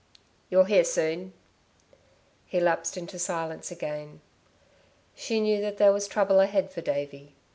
[0.49, 1.31] "You'll hear soon."
[2.47, 4.21] He lapsed into silence again.
[5.13, 7.35] She knew that there was trouble ahead for Davey.